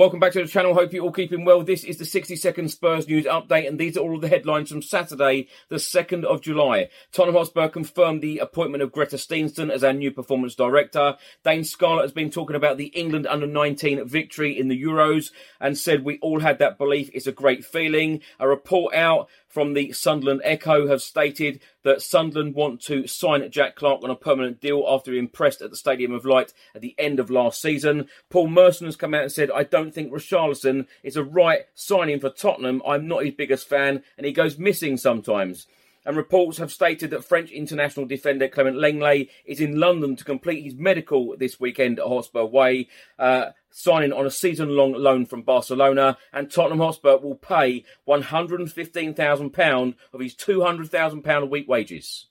Welcome 0.00 0.18
back 0.18 0.32
to 0.32 0.40
the 0.42 0.48
channel. 0.48 0.72
Hope 0.72 0.94
you're 0.94 1.04
all 1.04 1.12
keeping 1.12 1.44
well. 1.44 1.62
This 1.62 1.84
is 1.84 1.98
the 1.98 2.06
60 2.06 2.34
second 2.36 2.70
Spurs 2.70 3.06
news 3.06 3.26
update, 3.26 3.68
and 3.68 3.78
these 3.78 3.98
are 3.98 4.00
all 4.00 4.18
the 4.18 4.28
headlines 4.28 4.70
from 4.70 4.80
Saturday, 4.80 5.48
the 5.68 5.76
2nd 5.76 6.24
of 6.24 6.40
July. 6.40 6.88
Tottenham 7.12 7.34
Hotspur 7.34 7.68
confirmed 7.68 8.22
the 8.22 8.38
appointment 8.38 8.82
of 8.82 8.92
Gretar 8.92 9.18
Steinsson 9.18 9.70
as 9.70 9.84
our 9.84 9.92
new 9.92 10.10
performance 10.10 10.54
director. 10.54 11.18
Dane 11.44 11.64
Scarlett 11.64 12.04
has 12.04 12.12
been 12.12 12.30
talking 12.30 12.56
about 12.56 12.78
the 12.78 12.86
England 12.86 13.26
under 13.26 13.46
19 13.46 14.08
victory 14.08 14.58
in 14.58 14.68
the 14.68 14.82
Euros 14.82 15.32
and 15.60 15.76
said 15.76 16.02
we 16.02 16.18
all 16.20 16.40
had 16.40 16.60
that 16.60 16.78
belief. 16.78 17.10
It's 17.12 17.26
a 17.26 17.32
great 17.32 17.62
feeling. 17.62 18.22
A 18.38 18.48
report 18.48 18.94
out 18.94 19.28
from 19.50 19.74
the 19.74 19.92
Sunderland 19.92 20.40
Echo 20.44 20.86
have 20.86 21.02
stated 21.02 21.60
that 21.82 22.00
Sunderland 22.00 22.54
want 22.54 22.80
to 22.82 23.06
sign 23.06 23.50
Jack 23.50 23.74
Clarke 23.74 24.04
on 24.04 24.10
a 24.10 24.14
permanent 24.14 24.60
deal 24.60 24.84
after 24.86 25.12
he 25.12 25.18
impressed 25.18 25.60
at 25.60 25.70
the 25.70 25.76
Stadium 25.76 26.12
of 26.12 26.24
Light 26.24 26.52
at 26.74 26.80
the 26.80 26.94
end 26.98 27.18
of 27.18 27.30
last 27.30 27.60
season. 27.60 28.08
Paul 28.30 28.48
Merson 28.48 28.86
has 28.86 28.96
come 28.96 29.12
out 29.12 29.22
and 29.22 29.32
said, 29.32 29.50
I 29.50 29.64
don't 29.64 29.89
think 29.90 30.12
Richarlison 30.12 30.86
is 31.02 31.16
a 31.16 31.24
right 31.24 31.60
signing 31.74 32.20
for 32.20 32.30
Tottenham. 32.30 32.82
I'm 32.86 33.08
not 33.08 33.24
his 33.24 33.34
biggest 33.34 33.68
fan, 33.68 34.02
and 34.16 34.26
he 34.26 34.32
goes 34.32 34.58
missing 34.58 34.96
sometimes 34.96 35.66
and 36.04 36.16
reports 36.16 36.58
have 36.58 36.72
stated 36.72 37.10
that 37.10 37.24
French 37.24 37.50
international 37.50 38.06
defender 38.06 38.48
Clement 38.48 38.76
Lenglet 38.76 39.28
is 39.44 39.60
in 39.60 39.78
London 39.78 40.16
to 40.16 40.24
complete 40.24 40.64
his 40.64 40.74
medical 40.74 41.36
this 41.36 41.60
weekend 41.60 41.98
at 41.98 42.06
Hotspur 42.06 42.44
Way, 42.44 42.88
uh, 43.18 43.50
signing 43.70 44.12
on 44.12 44.26
a 44.26 44.30
season-long 44.30 44.92
loan 44.94 45.26
from 45.26 45.42
Barcelona, 45.42 46.16
and 46.32 46.50
Tottenham 46.50 46.78
Hotspur 46.78 47.18
will 47.18 47.34
pay 47.34 47.84
£115,000 48.08 49.94
of 50.12 50.20
his 50.20 50.34
£200,000 50.34 51.42
a 51.42 51.46
week 51.46 51.68
wages. 51.68 52.26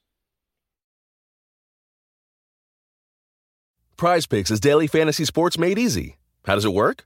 Prize 3.98 4.26
Picks 4.26 4.50
is 4.50 4.62
daily 4.62 4.88
fantasy 4.88 5.26
sports 5.26 5.58
made 5.58 5.78
easy. 5.78 6.18
How 6.46 6.56
does 6.56 6.66
it 6.66 6.74
work? 6.74 7.06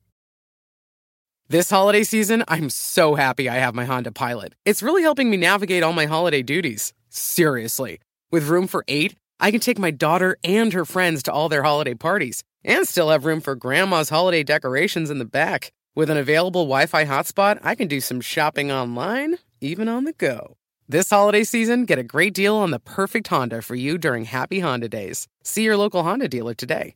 This 1.51 1.69
holiday 1.69 2.03
season, 2.03 2.45
I'm 2.47 2.69
so 2.69 3.15
happy 3.15 3.49
I 3.49 3.55
have 3.55 3.75
my 3.75 3.83
Honda 3.83 4.13
Pilot. 4.13 4.55
It's 4.63 4.81
really 4.81 5.01
helping 5.01 5.29
me 5.29 5.35
navigate 5.35 5.83
all 5.83 5.91
my 5.91 6.05
holiday 6.05 6.41
duties. 6.41 6.93
Seriously. 7.09 7.99
With 8.31 8.47
room 8.47 8.67
for 8.67 8.85
eight, 8.87 9.15
I 9.37 9.51
can 9.51 9.59
take 9.59 9.77
my 9.77 9.91
daughter 9.91 10.37
and 10.45 10.71
her 10.71 10.85
friends 10.85 11.21
to 11.23 11.33
all 11.33 11.49
their 11.49 11.63
holiday 11.63 11.93
parties 11.93 12.41
and 12.63 12.87
still 12.87 13.09
have 13.09 13.25
room 13.25 13.41
for 13.41 13.55
grandma's 13.55 14.07
holiday 14.07 14.43
decorations 14.43 15.09
in 15.09 15.19
the 15.19 15.25
back. 15.25 15.73
With 15.93 16.09
an 16.09 16.15
available 16.15 16.63
Wi 16.63 16.85
Fi 16.85 17.03
hotspot, 17.03 17.59
I 17.63 17.75
can 17.75 17.89
do 17.89 17.99
some 17.99 18.21
shopping 18.21 18.71
online, 18.71 19.35
even 19.59 19.89
on 19.89 20.05
the 20.05 20.13
go. 20.13 20.55
This 20.87 21.09
holiday 21.09 21.43
season, 21.43 21.83
get 21.83 21.99
a 21.99 22.03
great 22.03 22.33
deal 22.33 22.55
on 22.55 22.71
the 22.71 22.79
perfect 22.79 23.27
Honda 23.27 23.61
for 23.61 23.75
you 23.75 23.97
during 23.97 24.23
Happy 24.23 24.61
Honda 24.61 24.87
Days. 24.87 25.27
See 25.43 25.63
your 25.63 25.75
local 25.75 26.03
Honda 26.03 26.29
dealer 26.29 26.53
today. 26.53 26.95